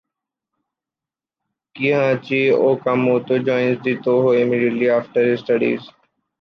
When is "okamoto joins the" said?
2.55-3.97